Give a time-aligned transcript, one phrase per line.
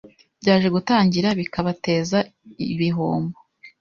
[0.41, 2.17] byaje gutangira bikabateza
[2.73, 3.37] ibihombo.